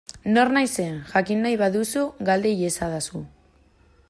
Nor 0.35 0.53
naizen 0.55 0.95
jakin 1.11 1.45
nahi 1.47 1.59
baduzu, 1.63 2.07
galde 2.31 2.55
iezadazu. 2.63 3.23